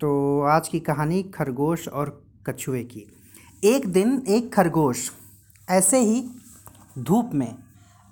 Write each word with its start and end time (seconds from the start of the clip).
तो 0.00 0.40
आज 0.42 0.66
की 0.68 0.78
कहानी 0.80 1.22
खरगोश 1.34 1.86
और 1.88 2.10
कछुए 2.46 2.82
की। 2.84 3.06
एक 3.64 3.86
दिन 3.92 4.22
एक 4.28 4.52
खरगोश 4.54 5.10
ऐसे 5.68 5.98
ही 6.00 6.20
धूप 6.98 7.30
में 7.34 7.56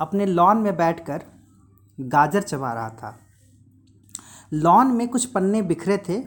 अपने 0.00 0.26
लॉन 0.26 0.56
में 0.56 0.76
बैठकर 0.76 1.22
गाजर 1.98 2.42
चबा 2.42 2.72
रहा 2.72 2.88
था। 2.88 3.18
लॉन 4.52 4.92
में 4.92 5.06
कुछ 5.08 5.24
पन्ने 5.26 5.62
बिखरे 5.62 5.98
थे, 5.98 6.20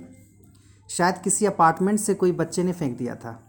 शायद 0.90 1.18
किसी 1.18 1.46
अपार्टमेंट 1.46 2.00
से 2.00 2.14
कोई 2.14 2.32
बच्चे 2.34 2.64
ने 2.64 2.74
फेंक 2.74 2.98
दिया 2.98 3.16
था। 3.16 3.40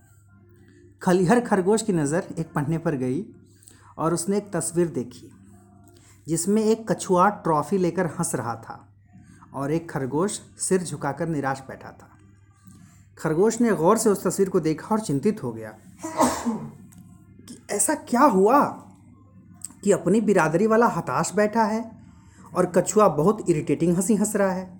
खलिहर 1.02 1.40
खरगोश 1.40 1.82
की 1.82 1.92
नज़र 1.92 2.34
एक 2.38 2.52
पन्ने 2.52 2.78
पर 2.78 2.96
गई 2.96 3.24
और 3.98 4.14
उसने 4.14 4.36
एक 4.36 4.52
तस्वीर 4.52 4.88
देखी, 4.88 5.30
जिसमें 6.26 6.64
एक 6.64 6.90
कछुआ 6.92 7.28
ट्रॉफी 7.28 7.78
लेकर 7.78 8.06
हंस 8.18 8.34
रहा 8.34 8.56
था। 8.56 8.84
और 9.54 9.72
एक 9.72 9.90
खरगोश 9.90 10.40
सिर 10.58 10.82
झुकाकर 10.82 11.28
निराश 11.28 11.62
बैठा 11.68 11.88
था। 11.88 12.08
खरगोश 13.18 13.60
ने 13.60 13.72
गौर 13.72 13.98
से 13.98 14.10
उस 14.10 14.26
तस्वीर 14.26 14.48
को 14.48 14.60
देखा 14.60 14.86
और 14.86 15.00
चिंतित 15.00 15.42
हो 15.42 15.52
गया। 15.52 15.74
कि 17.48 17.58
ऐसा 17.70 17.94
क्या 17.94 18.20
हुआ 18.20 18.64
कि 19.84 19.92
अपनी 19.92 20.20
बिरादरी 20.20 20.66
वाला 20.66 20.86
हताश 20.86 21.32
बैठा 21.34 21.64
है 21.64 21.98
और 22.54 22.66
कछुआ 22.66 23.08
बहुत 23.08 23.50
इरिटेटिंग 23.50 23.96
हँसी 23.96 24.14
हंस 24.14 24.36
रहा 24.36 24.50
है। 24.50 24.78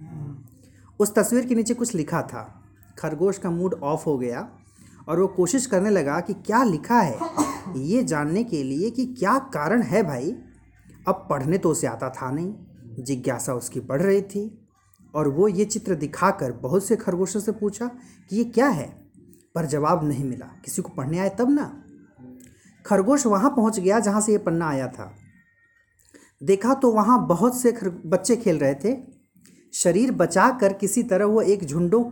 उस 0.98 1.14
तस्वीर 1.14 1.46
के 1.46 1.54
नीचे 1.54 1.74
कुछ 1.74 1.94
लिखा 1.94 2.22
था। 2.22 2.64
खरगोश 2.98 3.38
का 3.38 3.50
मूड 3.50 3.74
ऑफ़ 3.74 4.04
हो 4.06 4.18
गया 4.18 4.48
और 5.08 5.20
वो 5.20 5.26
कोशिश 5.26 5.66
करने 5.66 5.90
लगा 5.90 6.20
कि 6.20 6.34
क्या 6.34 6.62
लिखा 6.62 7.00
है। 7.00 7.18
ये 7.76 8.04
जानने 8.04 8.44
के 8.44 8.62
लिए 8.62 8.90
कि 8.90 9.06
क्या 9.06 9.38
कारण 9.38 9.82
है 9.82 10.02
भाई? 10.02 10.36
अब 11.08 11.26
पढ़ने 11.30 11.58
तो 11.58 11.70
उसे 11.70 11.86
आता 11.86 12.10
था 12.10 12.30
नहीं। 12.30 12.54
जिज्ञासा 12.98 13.54
उसकी 13.54 13.80
बढ़ 13.80 14.02
रही 14.02 14.22
थी 14.22 14.68
और 15.14 15.28
वो 15.28 15.48
ये 15.48 15.64
चित्र 15.64 15.94
दिखाकर 15.94 16.52
बहुत 16.52 16.84
से 16.84 16.96
खरगोशों 16.96 17.40
से 17.40 17.52
पूछा 17.52 17.86
कि 18.30 18.36
ये 18.36 18.44
क्या 18.44 18.68
है? 18.68 19.10
पर 19.54 19.66
जवाब 19.66 20.04
नहीं 20.04 20.24
मिला। 20.24 20.46
किसी 20.46 20.82
को 20.82 20.88
पढ़ने 20.88 21.18
आए 21.18 21.28
तब 21.38 21.50
ना? 21.50 21.84
खरगोश 22.86 23.26
वहाँ 23.26 23.50
पहुँच 23.50 23.80
गया 23.80 24.00
जहाँ 24.00 24.20
से 24.20 24.32
ये 24.32 24.38
पन्ना 24.38 24.68
आया 24.68 24.88
था। 24.88 25.14
देखा 26.42 26.74
तो 26.74 26.92
वहाँ 26.92 27.26
बहुत 27.26 27.60
से 27.60 27.72
खर, 27.72 27.88
बच्चे 27.88 28.36
खेल 28.36 28.58
रहे 28.58 28.74
थे। 28.74 28.96
शरीर 29.74 30.12
बचा 30.12 30.50
कर 30.50 30.72
किसी 30.72 31.02
तरह 31.02 31.24
वो 31.24 31.42
एक 31.42 31.64
झुंडों, 31.64 32.04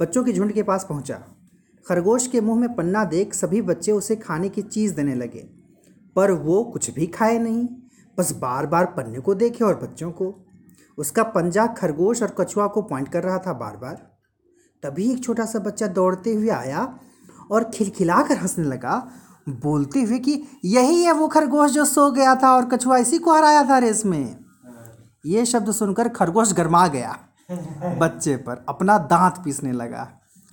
बच्चों 0.00 0.24
के 0.24 0.32
झुंड 0.32 0.52
के 0.52 0.62
पास 0.62 0.86
पहुँचा। 0.88 1.24
खरगोश 1.88 2.26
के 2.26 2.40
मुँह 2.40 2.60
में 2.60 2.74
पन्ना 2.74 3.04
देख 3.04 3.34
सभी 3.34 3.62
बच्चे 3.62 3.92
उसे 3.92 4.16
खाने 4.16 4.48
की 4.48 4.62
चीज़ 4.62 4.94
देने 4.94 5.14
लगे। 5.14 5.50
पर 6.16 6.30
वो 6.30 6.64
कुछ 6.64 6.90
भी 6.90 7.06
खाए 7.06 7.38
नहीं। 7.38 7.68
बस 8.18 8.32
बार 8.32 8.66
बार 8.66 8.84
पन्ने 8.84 9.20
को 9.20 9.34
देखे 9.34 9.64
और 9.64 9.74
बच्चों 9.74 10.10
को। 10.10 10.46
उसका 10.98 11.22
पंजा 11.22 11.66
खरगोश 11.66 12.22
और 12.22 12.36
कछुआ 12.40 12.66
को 12.66 12.82
पॉइंट 12.82 13.08
कर 13.08 13.22
रहा 13.22 13.38
था 13.38 13.52
बार 13.52 13.76
बार 13.76 14.14
तभी 14.82 15.12
एक 15.12 15.24
छोटा 15.24 15.44
सा 15.44 15.58
बच्चा 15.58 15.86
दौड़ते 15.86 16.34
हुए 16.34 16.48
आया 16.48 16.98
और 17.50 17.64
खिलखिला 17.64 18.22
कर 18.22 18.36
हंसने 18.36 18.64
लगा। 18.64 19.10
बोलते 19.48 20.02
हुए 20.02 20.18
कि, 20.18 20.44
यही 20.64 21.02
है 21.02 21.12
वो 21.12 21.28
खरगोश 21.28 21.70
जो 21.70 21.84
सो 21.84 22.10
गया 22.10 22.34
था 22.34 22.56
और 22.56 22.64
कछुआ 22.64 22.96
इसी 22.96 23.18
को 23.18 23.32
हराया 23.32 23.64
था 23.64 23.78
रेस 23.78 24.06
में। 24.06 24.36
ये 25.26 25.46
शब्द 25.46 25.70
सुनकर 25.70 26.08
खरगोश 26.08 26.52
गरमा 26.52 26.86
गया। 26.86 27.18
बच्चे 28.00 28.36
पर 28.36 28.64
अपना 28.68 28.98
दांत 28.98 29.34
पीसने 29.44 29.72
लगा। 29.72 30.08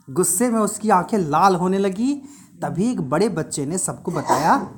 गुस्से 0.09 0.49
में 0.49 0.59
उसकी 0.59 0.89
आँखें 0.89 1.17
लाल 1.17 1.55
होने 1.55 1.77
लगी। 1.77 2.21
तभी 2.61 2.91
एक 2.91 3.01
बड़े 3.01 3.29
बच्चे 3.29 3.65
ने 3.65 3.77
सबको 3.77 4.11
बताया 4.11 4.69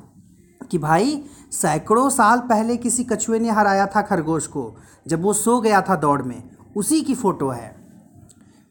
कि 0.73 0.79
भाई, 0.79 1.25
सैकड़ों 1.51 2.09
साल 2.09 2.39
पहले 2.39 2.77
किसी 2.77 3.03
कछुए 3.03 3.39
ने 3.39 3.49
हराया 3.49 3.87
था 3.87 4.01
खरगोश 4.01 4.47
को, 4.47 4.75
जब 5.07 5.21
वो 5.21 5.33
सो 5.33 5.61
गया 5.61 5.81
था 5.81 5.95
दौड़ 5.95 6.21
में। 6.21 6.49
उसी 6.75 7.01
की 7.01 7.15
फ़ोटो 7.15 7.49
है। 7.49 7.75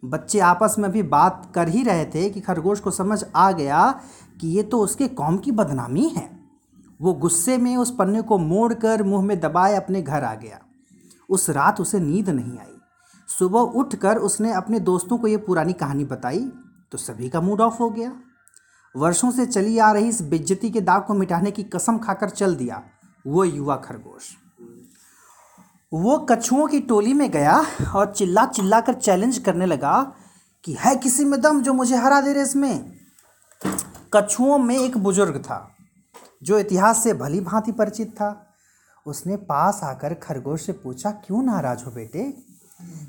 बच्चे 0.04 0.38
आपस 0.38 0.76
में 0.78 0.92
भी 0.92 1.02
बात 1.02 1.52
कर 1.54 1.68
ही 1.68 1.82
रहे 1.82 2.04
थे 2.04 2.30
कि 2.30 2.40
खरगोश 2.40 2.80
को 2.80 2.90
समझ 2.90 3.24
आ 3.36 3.52
गया 3.52 4.00
कि 4.40 4.48
ये 4.48 4.62
तो 4.62 4.80
उसके 4.80 5.08
कौम 5.08 5.36
की 5.36 5.52
बदनामी 5.52 6.08
है। 6.08 6.40
वो 7.02 7.14
गुस्से 7.14 7.58
में 7.58 7.76
उस 7.76 7.94
पन्ने 7.98 8.22
को 8.22 8.38
मोड़ 8.38 8.74
कर 8.74 9.02
मुँह 9.02 9.24
में 9.24 9.40
दबाए 9.40 9.74
अपने 9.74 10.02
घर 10.02 10.24
आ 10.24 10.34
गया। 10.34 10.58
उस 11.30 11.50
रात 11.50 11.80
उसे 11.80 12.00
नींद 12.00 12.28
नहीं 12.28 12.58
आई। 12.58 12.76
सुबह 13.38 13.60
उठकर 13.60 14.16
उसने 14.16 14.52
अपने 14.52 14.80
दोस्तों 14.80 15.18
को 15.18 15.26
ये 15.26 15.36
पुरानी 15.36 15.72
कहानी 15.72 16.04
बताई 16.04 16.52
तो 16.92 16.98
सभी 16.98 17.28
का 17.28 17.40
मूड 17.40 17.60
ऑफ़ 17.60 17.78
हो 17.78 17.90
गया। 17.90 18.12
वर्षों 18.94 19.30
से 19.30 19.46
चली 19.46 19.78
आ 19.78 19.90
रही 19.92 20.08
इस 20.08 20.20
बेज्जती 20.22 20.70
के 20.70 20.80
दाग 20.80 21.04
को 21.04 21.14
मिटाने 21.14 21.50
की 21.50 21.62
कसम 21.62 21.98
खाकर 21.98 22.30
चल 22.30 22.54
दिया 22.56 22.82
वो 23.24 23.44
युवा 23.44 23.76
खरगोश। 23.76 24.30
वो 25.92 26.18
कछुओं 26.30 26.66
की 26.66 26.80
टोली 26.80 27.12
में 27.14 27.30
गया 27.30 27.56
और 27.94 28.12
चिल्ला 28.12 28.44
चिल्ला 28.46 28.80
कर 28.80 28.94
चैलेंज 28.94 29.38
करने 29.38 29.66
लगा 29.66 30.00
कि 30.64 30.76
है 30.80 30.94
किसी 30.96 31.24
में 31.24 31.40
दम 31.40 31.62
जो 31.62 31.72
मुझे 31.72 31.96
हरा 31.96 32.20
दे 32.20 32.32
रहे 32.32 32.42
इसमें? 32.42 32.92
कछुओं 34.14 34.58
में 34.58 34.78
एक 34.78 34.96
बुज़ुर्ग 34.98 35.36
था, 35.38 35.68
जो 36.42 36.58
इतिहास 36.58 37.02
से 37.04 37.14
भली 37.14 37.40
भांति 37.40 37.72
परिचित 37.72 38.12
था। 38.12 38.54
उसने 39.06 39.36
पास 39.36 39.80
आकर 39.82 40.14
खरगोश 40.14 40.66
से 40.66 40.72
पूछा, 40.72 41.10
क्यों 41.10 41.42
नाराज़ 41.42 41.84
हो 41.84 41.90
बेटे? 41.90 42.32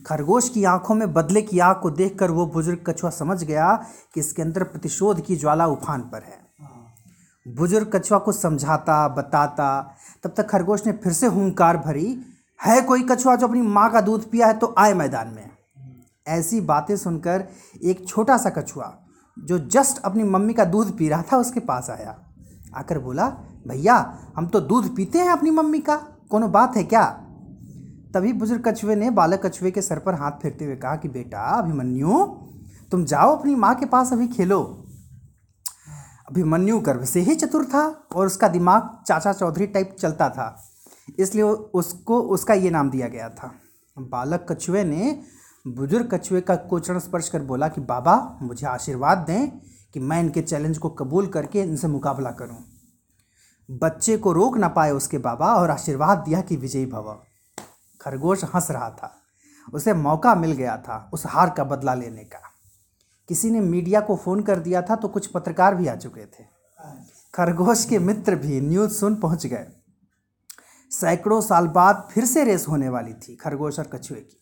खरगोश 0.07 0.49
की 0.49 0.63
आँखों 0.63 0.95
में 0.95 1.13
बदले 1.13 1.41
की 1.41 1.59
आग 1.59 1.79
को 1.81 1.89
देखकर 1.89 2.31
वो 2.31 2.45
बुज़ुर्ग 2.45 2.83
कछुआ 2.87 3.09
समझ 3.09 3.43
गया 3.43 3.85
कि 4.13 4.19
इसके 4.19 4.41
अंदर 4.41 4.63
प्रतिशोध 4.63 5.21
की 5.21 5.35
ज्वाला 5.35 5.67
उफान 5.67 6.01
पर 6.01 6.23
है। 6.23 6.43
बुज़ुर्ग 7.55 7.91
कछुआ 7.95 8.17
को 8.17 8.31
समझाता, 8.31 9.07
बताता, 9.07 9.95
तब 10.23 10.33
तक 10.37 10.49
खरगोश 10.49 10.85
ने 10.85 10.91
फिर 10.93 11.13
से 11.13 11.27
हुंकार 11.27 11.77
भरी, 11.77 12.19
है 12.65 12.81
कोई 12.81 13.03
कछुआ 13.03 13.35
जो 13.35 13.47
अपनी 13.47 13.61
माँ 13.61 13.91
का 13.91 14.01
दूध 14.01 14.29
पिया 14.31 14.47
है 14.47 14.53
तो 14.53 14.75
आए 14.77 14.93
मैदान 14.93 15.27
में। 15.27 15.49
ऐसी 16.27 16.61
बातें 16.61 16.97
सुनकर 16.97 17.47
एक 17.83 18.07
छोटा 18.07 18.37
सा 18.37 18.49
कछुआ, 18.49 18.97
जो 19.37 19.59
जस्ट 19.59 20.01
अपनी 20.01 20.23
मम्मी 20.23 20.53
का 20.53 20.65
दूध 20.65 20.97
पी 20.97 21.09
रहा 21.09 21.21
था, 21.21 21.37
उसके 21.37 21.59
पास 21.59 21.89
आया। 21.89 22.15
आकर 22.75 22.99
बोला, 22.99 23.27
भैया, 23.67 24.17
हम 24.35 24.47
तो 24.47 24.59
दूध 24.59 24.95
पीते 24.95 25.19
हैं 25.19 25.29
अपनी 25.29 25.51
मम्मी 25.51 25.79
का, 25.79 25.95
कोनो 26.29 26.47
बात 26.47 26.75
है 26.77 26.83
क्या? 26.83 27.22
तभी 28.13 28.31
बुज़ुर्ग 28.33 28.67
कछुए 28.67 28.95
ने 28.95 29.09
बालक 29.09 29.45
कछुए 29.45 29.69
के 29.71 29.81
सर 29.81 29.99
पर 29.99 30.13
हाथ 30.13 30.31
फेरते 30.41 30.65
हुए 30.65 30.75
कहा 30.75 30.95
कि 30.95 31.09
बेटा, 31.09 31.41
अभिमन्यु, 31.57 32.17
तुम 32.91 33.05
जाओ 33.05 33.35
अपनी 33.35 33.55
माँ 33.55 33.73
के 33.75 33.85
पास 33.85 34.13
अभी 34.13 34.27
खेलो। 34.27 34.59
अभिमन्यु 36.29 36.79
गर्भ 36.79 37.03
से 37.03 37.19
ही 37.19 37.35
चतुर 37.35 37.65
था 37.65 37.85
और 38.11 38.27
उसका 38.27 38.47
दिमाग 38.49 38.89
चाचा 39.07 39.33
चौधरी 39.33 39.67
टाइप 39.67 39.95
चलता 39.99 40.29
था, 40.29 40.55
इसलिए 41.19 41.43
उसको, 41.43 42.19
उसका 42.19 42.53
ये 42.53 42.69
नाम 42.69 42.89
दिया 42.89 43.07
गया 43.07 43.29
था। 43.29 43.51
बालक 43.97 44.45
कछुए 44.51 44.83
ने 44.83 45.19
बुज़ुर्ग 45.65 46.13
कछुए 46.13 46.41
का 46.41 46.55
कोचरण 46.55 46.99
स्पर्श 46.99 47.29
कर 47.29 47.41
बोला 47.41 47.67
कि, 47.67 47.81
बाबा, 47.81 48.37
मुझे 48.41 48.67
आशीर्वाद 48.67 49.25
दें 49.27 49.49
कि 49.93 49.99
मैं 49.99 50.19
इनके 50.19 50.41
चैलेंज 50.41 50.77
को 50.77 50.89
कबूल 50.91 51.27
करके 51.27 51.61
इनसे 51.61 51.87
मुकाबला 51.89 52.31
करूँ। 52.31 52.63
बच्चे 53.69 54.17
को 54.17 54.31
रोक 54.33 54.57
ना 54.57 54.67
पाए 54.69 54.91
उसके 54.91 55.17
बाबा 55.19 55.53
और 55.55 55.71
आशीर्वाद 55.71 56.23
दिया 56.25 56.41
कि 56.41 56.55
विजयी 56.57 56.85
भव। 56.85 57.15
खरगोश 58.03 58.43
हंस 58.43 58.71
रहा 58.71 58.89
था। 58.89 59.15
उसे 59.73 59.93
मौका 59.93 60.35
मिल 60.35 60.51
गया 60.51 60.77
था 60.77 61.09
उस 61.13 61.25
हार 61.25 61.49
का 61.49 61.63
बदला 61.63 61.93
लेने 61.93 62.23
का। 62.23 62.39
किसी 63.29 63.51
ने 63.51 63.59
मीडिया 63.59 63.99
को 63.99 64.15
फ़ोन 64.15 64.41
कर 64.41 64.59
दिया 64.59 64.81
था 64.81 64.95
तो 64.95 65.07
कुछ 65.07 65.27
पत्रकार 65.27 65.75
भी 65.75 65.87
आ 65.87 65.95
चुके 65.95 66.25
थे। 66.25 66.43
खरगोश 67.33 67.85
के 67.85 67.99
मित्र 67.99 68.35
भी 68.35 68.61
न्यूज़ 68.61 68.91
सुन 68.91 69.15
पहुँच 69.15 69.45
गए। 69.45 69.67
सैकड़ों 70.91 71.41
साल 71.41 71.67
बाद 71.67 72.07
फिर 72.11 72.25
से 72.25 72.43
रेस 72.43 72.65
होने 72.69 72.89
वाली 72.89 73.13
थी 73.13 73.35
खरगोश 73.35 73.79
और 73.79 73.87
कछुए 73.87 74.19
की। 74.19 74.39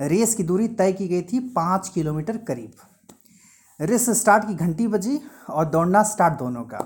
रेस 0.00 0.34
की 0.34 0.42
दूरी 0.42 0.68
तय 0.68 0.92
की 0.92 1.08
गई 1.08 1.22
थी 1.22 1.40
पाँच 1.48 1.88
किलोमीटर 1.88 2.36
करीब। 2.38 2.72
रेस 3.80 4.10
स्टार्ट 4.10 4.46
की 4.46 4.54
घंटी 4.54 4.86
बजी 4.86 5.20
और 5.50 5.64
दौड़ना 5.64 6.02
स्टार्ट 6.02 6.38
दोनों 6.38 6.62
का। 6.64 6.78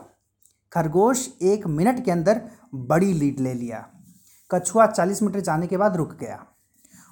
खरगोश 0.72 1.28
एक 1.42 1.66
मिनट 1.66 2.04
के 2.04 2.10
अंदर 2.10 2.40
बड़ी 2.74 3.12
लीड 3.12 3.40
ले 3.40 3.54
लिया। 3.54 3.86
कछुआ 4.50 4.86
चालीस 4.86 5.22
मीटर 5.22 5.40
जाने 5.40 5.66
के 5.66 5.76
बाद 5.76 5.96
रुक 5.96 6.12
गया। 6.20 6.38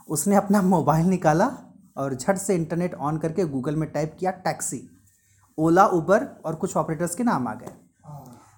उसने 0.08 0.36
अपना 0.36 0.62
मोबाइल 0.62 1.06
निकाला 1.06 1.50
और 1.96 2.14
झट 2.14 2.36
से 2.36 2.54
इंटरनेट 2.54 2.94
ऑन 2.94 3.18
करके 3.18 3.44
गूगल 3.44 3.76
में 3.76 3.90
टाइप 3.92 4.16
किया 4.20 4.30
टैक्सी। 4.30 4.82
ओला, 5.58 5.86
उबर 5.86 6.26
और 6.44 6.54
कुछ 6.54 6.76
ऑपरेटर्स 6.76 7.14
के 7.14 7.24
नाम 7.24 7.48
आ 7.48 7.54
गए। 7.54 7.72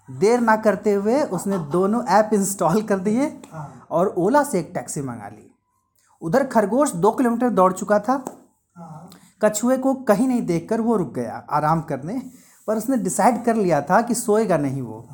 देर 0.09 0.41
ना 0.41 0.57
करते 0.57 0.93
हुए 0.93 1.23
उसने 1.23 1.59
दोनों 1.73 2.05
ऐप 2.07 2.31
इंस्टॉल 2.33 2.83
कर 2.83 2.99
दिए 2.99 3.27
और 3.91 4.15
ओला 4.19 4.43
से 4.43 4.59
एक 4.61 4.71
टैक्सी 4.75 5.03
मंगा 5.03 5.29
ली। 5.29 5.51
उधर 6.23 6.45
खरगोश 6.47 6.93
दो 6.93 7.11
किलोमीटर 7.11 7.51
दौड़ 7.51 7.73
चुका 7.73 7.99
था। 7.99 8.17
कछुए 9.45 9.77
को 9.79 9.95
कहीं 9.95 10.29
नहीं 10.29 10.43
देखकर 10.43 10.81
वो 10.81 10.97
रुक 10.97 11.13
गया 11.15 11.47
आराम 11.51 11.83
करने, 11.83 12.23
पर 12.69 12.77
उसने 12.77 12.97
डिसाइड 12.97 13.45
कर 13.45 13.57
लिया 13.57 13.81
था 13.83 14.01
कि 14.03 14.15
सोएगा 14.15 14.57
नहीं 14.57 14.83
वो। 14.83 15.07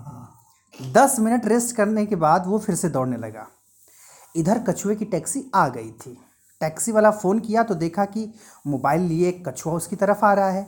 दस 0.93 1.19
मिनट 1.21 1.47
रेस्ट 1.47 1.77
करने 1.77 2.07
के 2.07 2.17
बाद 2.17 2.47
वो 2.47 2.59
फिर 2.59 2.75
से 2.75 2.89
दौड़ने 2.89 3.17
लगा। 3.17 3.47
इधर 4.35 4.59
कछुए 4.59 4.95
की 4.95 5.05
टैक्सी 5.05 5.45
आ 5.55 5.67
गई 5.69 5.91
थी। 5.91 6.17
टैक्सी 6.61 6.93
वाला 6.93 7.11
फ़ोन 7.11 7.41
किया 7.41 7.63
तो 7.63 7.75
देखा 7.75 8.05
कि 8.05 8.33
मोबाइल 8.67 9.03
लिए 9.03 9.33
कछुआ 9.47 9.73
उसकी 9.73 9.97
तरफ़ 9.97 10.25
आ 10.25 10.33
रहा 10.35 10.51
है। 10.51 10.63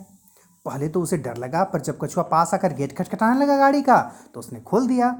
पहले 0.66 0.88
तो 0.88 1.00
उसे 1.00 1.16
डर 1.16 1.36
लगा, 1.36 1.62
पर 1.64 1.80
जब 1.80 1.98
कछुआ 2.02 2.22
पास 2.24 2.54
आकर 2.54 2.72
गेट 2.72 2.96
खटखटाने 2.98 3.38
लगा 3.40 3.56
गाड़ी 3.56 3.82
का 3.82 4.00
तो 4.34 4.40
उसने 4.40 4.60
खोल 4.60 4.86
दिया। 4.88 5.10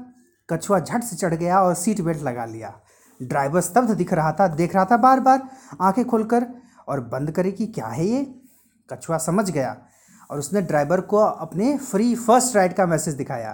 कछुआ 0.49 0.79
झट 0.79 1.03
से 1.03 1.15
चढ़ 1.15 1.33
गया 1.33 1.61
और 1.61 1.73
सीट 1.75 2.01
बेल्ट 2.01 2.21
लगा 2.23 2.45
लिया। 2.45 2.73
ड्राइवर 3.19 3.61
स्तब्ध 3.61 3.91
दिख 3.91 4.13
रहा 4.13 4.31
था, 4.31 4.47
देख 4.47 4.75
रहा 4.75 4.85
था 4.85 4.97
बार 4.97 5.19
बार 5.19 5.41
आँखें 5.81 6.03
खोलकर 6.05 6.45
और 6.87 6.99
बंद 7.03 7.31
करे 7.31 7.51
कि 7.51 7.65
क्या 7.67 7.87
है 7.87 8.05
ये? 8.05 8.23
कछुआ 8.89 9.17
समझ 9.17 9.49
गया 9.49 9.75
और 10.31 10.39
उसने 10.39 10.61
ड्राइवर 10.61 11.01
को 11.01 11.17
अपने 11.17 11.77
फ्री 11.77 12.13
फ़र्स्ट 12.15 12.55
राइड 12.55 12.73
का 12.73 12.85
मैसेज 12.85 13.13
दिखाया। 13.13 13.51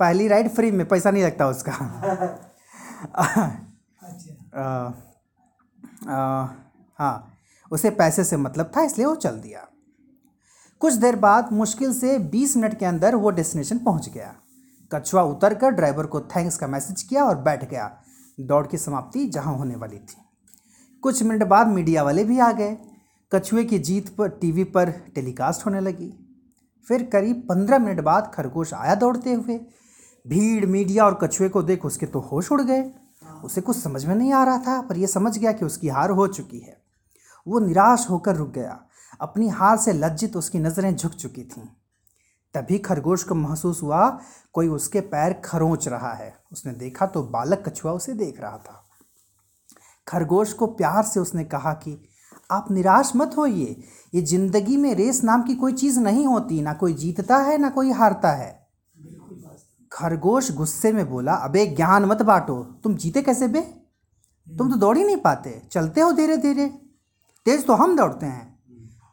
पहली 0.00 0.28
राइड 0.28 0.48
फ्री 0.48 0.70
में, 0.70 0.86
पैसा 0.88 1.10
नहीं 1.10 1.22
लगता 1.24 1.48
उसका। 1.48 1.72
हाँ 6.98 7.30
उसे 7.72 7.90
पैसे 7.90 8.24
से 8.24 8.36
मतलब 8.36 8.70
था, 8.76 8.82
इसलिए 8.82 9.06
वो 9.06 9.14
चल 9.16 9.38
दिया। 9.40 9.66
कुछ 10.80 10.94
देर 10.94 11.16
बाद 11.16 11.52
मुश्किल 11.52 11.92
से 11.92 12.18
20 12.30 12.56
मिनट 12.56 12.78
के 12.78 12.86
अंदर 12.86 13.14
वो 13.14 13.30
डेस्टिनेशन 13.30 13.78
पहुँच 13.78 14.08
गया। 14.08 14.34
कछुआ 14.92 15.22
उतर 15.22 15.54
कर 15.54 15.70
ड्राइवर 15.70 16.06
को 16.06 16.20
थैंक्स 16.20 16.56
का 16.56 16.66
मैसेज 16.66 17.02
किया 17.02 17.24
और 17.24 17.38
बैठ 17.38 17.68
गया। 17.70 17.90
दौड़ 18.38 18.66
की 18.66 18.78
समाप्ति 18.78 19.26
जहाँ 19.26 19.56
होने 19.56 19.76
वाली 19.76 19.98
थी। 19.98 20.16
कुछ 21.02 21.22
मिनट 21.22 21.42
बाद 21.42 21.68
मीडिया 21.68 22.02
वाले 22.02 22.24
भी 22.24 22.38
आ 22.38 22.50
गए। 22.52 22.76
कछुए 23.32 23.64
की 23.64 23.78
जीत 23.78 24.08
पर, 24.16 24.28
टीवी 24.30 24.64
पर 24.64 24.90
टेलीकास्ट 25.14 25.66
होने 25.66 25.80
लगी। 25.80 26.12
फिर 26.88 27.02
करीब 27.04 27.46
पंद्रह 27.48 27.78
मिनट 27.78 28.00
बाद 28.00 28.30
खरगोश 28.34 28.74
आया 28.74 28.94
दौड़ते 28.94 29.32
हुए। 29.32 29.58
भीड़, 30.26 30.66
मीडिया 30.66 31.04
और 31.04 31.18
कछुए 31.22 31.48
को 31.48 31.62
देख 31.62 31.84
उसके 31.84 32.06
तो 32.06 32.20
होश 32.22 32.52
उड़ 32.52 32.62
गए। 32.62 32.82
उसे 33.44 33.60
कुछ 33.60 33.78
समझ 33.78 34.04
में 34.04 34.14
नहीं 34.14 34.32
आ 34.32 34.44
रहा 34.44 34.58
था, 34.58 34.80
पर 34.80 34.96
यह 34.96 35.06
समझ 35.06 35.38
गया 35.38 35.52
कि 35.52 35.64
उसकी 35.64 35.88
हार 35.88 36.10
हो 36.10 36.26
चुकी 36.26 36.58
है। 36.58 36.82
वो 37.48 37.58
निराश 37.58 38.06
होकर 38.10 38.36
रुक 38.36 38.50
गया। 38.50 38.80
अपनी 39.20 39.48
हार 39.48 39.76
से 39.76 39.92
लज्जित 39.92 40.36
उसकी 40.36 40.58
नज़रें 40.58 40.96
झुक 40.96 41.12
चुकी 41.12 41.44
थीं। 41.44 41.62
तभी 42.54 42.78
खरगोश 42.78 43.22
को 43.22 43.34
महसूस 43.34 43.82
हुआ, 43.82 44.20
कोई 44.52 44.68
उसके 44.68 45.00
पैर 45.00 45.32
खरोंच 45.32 45.88
रहा 45.88 46.12
है। 46.12 46.36
उसने 46.52 46.72
देखा 46.72 47.06
तो 47.06 47.22
बालक 47.22 47.68
कछुआ 47.68 47.92
उसे 47.92 48.12
देख 48.12 48.40
रहा 48.40 48.56
था। 48.56 48.84
खरगोश 50.08 50.52
को 50.52 50.66
प्यार 50.66 51.02
से 51.02 51.20
उसने 51.20 51.44
कहा 51.44 51.72
कि, 51.72 52.08
आप 52.50 52.70
निराश 52.70 53.12
मत 53.16 53.34
होइए। 53.36 53.82
ये 54.14 54.22
ज़िंदगी 54.22 54.76
में 54.76 54.94
रेस 54.94 55.24
नाम 55.24 55.42
की 55.42 55.54
कोई 55.54 55.72
चीज़ 55.72 56.00
नहीं 56.00 56.26
होती। 56.26 56.62
ना 56.62 56.72
कोई 56.72 56.94
जीतता 56.94 57.36
है, 57.36 57.58
ना 57.58 57.70
कोई 57.70 57.90
हारता 57.90 58.30
है। 58.30 58.63
खरगोश 59.94 60.50
गुस्से 60.52 60.92
में 60.92 61.08
बोला 61.10 61.34
अबे 61.44 61.66
ज्ञान 61.66 62.04
मत 62.04 62.22
बांटो। 62.22 62.54
तुम 62.84 62.94
जीते 62.94 63.22
कैसे 63.22 63.48
बे? 63.48 63.60
तुम 64.46 64.70
तो 64.70 64.76
दौड़ 64.76 64.96
ही 64.98 65.04
नहीं 65.04 65.16
पाते। 65.16 65.60
चलते 65.72 66.00
हो 66.00 66.10
धीरे 66.12 66.36
धीरे 66.36 66.66
तेज 67.46 67.66
तो 67.66 67.72
हम 67.72 67.96
दौड़ते 67.96 68.26
हैं। 68.26 68.52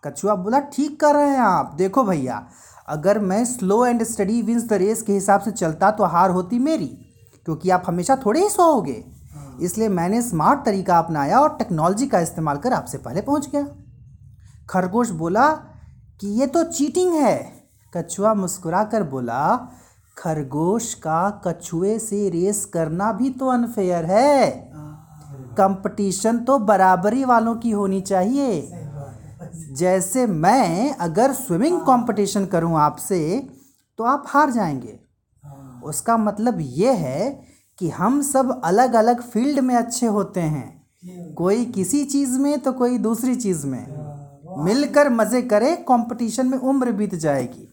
कछुआ 0.04 0.36
बोला 0.36 0.60
ठीक 0.74 1.00
कर 1.00 1.16
रहे 1.16 1.30
हैं 1.30 1.40
आप। 1.40 1.74
देखो 1.78 2.04
भैया 2.04 2.46
अगर 2.88 3.20
मैं 3.20 3.44
slow 3.46 3.86
and 3.86 4.04
steady 4.04 4.42
wins 4.42 4.64
the 4.64 4.74
race 4.74 5.02
के 5.02 5.14
हिसाब 5.14 5.42
से 5.42 5.52
चलता 5.52 5.92
तो 5.92 6.04
हार 6.04 6.32
होती 6.32 6.60
मेरी 6.60 6.88
क्योंकि 7.46 7.70
आप 7.70 7.84
हमेशा 7.88 8.16
थोड़े 8.16 8.42
ही 8.42 8.50
सोओगे 8.50 9.04
इसलिए 9.62 9.90
मैंने 9.90 10.22
स्मार्ट 10.22 10.66
तरीका 10.66 10.98
अपनाया 11.00 11.40
और 11.40 11.56
टेक्नोलॉजी 11.58 12.08
का 12.08 12.20
इस्तेमाल 12.20 12.58
कर 12.58 12.74
आपसे 12.74 12.98
पहले 12.98 13.22
पहुँच 13.22 13.50
गया। 13.50 13.64
खरगोश 14.70 15.10
बोला 15.10 15.48
कि 16.22 16.28
ये 16.40 16.48
तो 16.48 16.64
चीटिंग 16.64 17.14
है। 17.14 17.38
कछुआ 17.94 18.34
मुस्कुरा 18.34 18.84
कर 18.84 19.04
बोला 19.04 19.40
खरगोश 20.18 20.94
का 20.94 21.30
कछुए 21.48 22.00
से 22.00 22.30
रेस 22.30 22.66
करना 22.66 23.12
भी 23.12 23.30
तो 23.30 23.48
अनफेयर 23.48 24.06
है। 24.06 24.72
कंपटीशन 25.58 26.38
तो 26.40 26.60
बराबरी 26.60 27.24
वालों 27.26 27.56
की 27.56 27.72
होनी 27.72 28.02
चाहिए। 28.02 28.72
जैसे 29.74 30.26
मैं 30.28 30.96
अगर 30.96 31.34
स्विमिंग 31.34 31.80
कंपटीशन 31.82 32.46
करूँ 32.46 32.78
आपसे 32.80 33.50
तो 33.98 34.04
आप 34.04 34.24
हार 34.28 34.52
जाएँगे। 34.52 35.00
उसका 35.84 36.18
मतलब 36.18 36.58
ये 36.62 36.94
है 36.94 37.48
कि 37.80 37.90
हम 37.90 38.22
सब 38.22 38.62
अलग 38.64 38.94
अलग 38.94 39.22
फ़ील्ड 39.22 39.60
में 39.60 39.76
अच्छे 39.76 40.06
होते 40.06 40.40
हैं। 40.40 41.34
कोई 41.34 41.66
किसी 41.66 42.06
चीज़ 42.06 42.40
में 42.40 42.60
तो 42.60 42.74
कोई 42.74 42.98
दूसरी 42.98 43.36
चीज़ 43.36 43.68
में। 43.68 43.86
मिलकर 44.58 45.10
मज़े 45.10 45.42
करें 45.42 45.84
कंपटीशन 45.84 46.48
में 46.48 46.58
उम्र 46.58 46.92
बीत 46.92 47.16
जाएगी। 47.16 47.68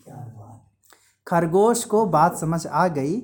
खरगोश 1.29 1.85
को 1.85 2.07
बात 2.07 2.37
समझ 2.37 2.67
आ 2.67 2.89
गई। 2.89 3.21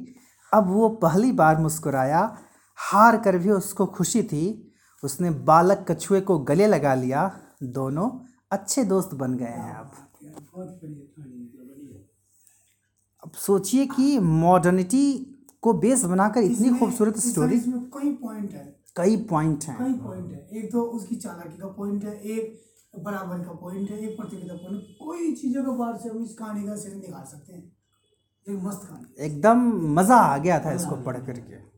अब 0.52 0.70
वो 0.70 0.88
पहली 0.88 1.32
बार 1.32 1.60
मुस्कुराया। 1.60 2.38
हार 2.78 3.16
कर 3.16 3.38
भी 3.38 3.50
उसको 3.50 3.86
खुशी 3.86 4.22
थी। 4.22 4.72
उसने 5.02 5.30
बालक 5.30 5.84
कछुए 5.90 6.20
को 6.20 6.38
गले 6.38 6.66
लगा 6.66 6.94
लिया। 6.94 7.40
दोनों 7.62 8.08
अच्छे 8.52 8.84
दोस्त 8.84 9.14
बन 9.14 9.34
गए 9.34 9.44
हैं 9.44 9.74
अब। 9.74 9.92
अब 13.24 13.32
सोचिए 13.32 13.86
कि 13.86 14.18
मॉडर्निटी 14.18 15.04
को 15.62 15.72
बेस 15.72 16.04
बनाकर 16.04 16.40
इतनी 16.40 16.78
खूबसूरत 16.78 17.18
स्टोरी 17.18 17.58
कई 17.60 18.12
पॉइंट 18.12 18.50
है। 18.50 18.64
कई 18.96 19.16
पॉइंट 19.16 19.64
हैं। 19.64 19.76
कई 19.78 19.94
पॉइंट 19.94 20.32
है। 20.32 20.48
एक 20.52 20.72
तो 20.72 20.82
उसकी 20.82 21.16
चालाकी 21.16 21.58
का 21.58 21.68
पॉइंट 21.68 22.04
है 22.04 22.20
एक 22.20 22.60
बराबरी 23.04 23.44
का 23.44 23.52
पॉइंट 23.52 23.90
है 23.90 23.98
एक 23.98 24.16
प्रतियोगिता 24.16 24.54
पॉइंट 24.54 24.82
कोई 25.04 25.32
चीज़ों 25.32 25.62
के 25.64 25.78
बाहर 25.78 25.96
से 25.96 26.08
हम 26.08 26.24
इस 26.24 26.34
कहानी 26.34 26.66
का 26.66 26.76
सीन 26.76 26.98
निकाल 26.98 27.24
सकते 27.24 27.52
हैं। 27.52 27.72
एकदम 28.46 29.60
मज़ा 29.94 30.16
आ 30.16 30.36
गया 30.38 30.58
था 30.60 30.72
इसको 30.72 30.96
पढ़ 30.96 31.16
करके 31.18 31.73